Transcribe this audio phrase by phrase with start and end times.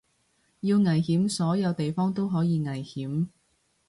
[0.61, 3.27] 要危險所有地方都可以危險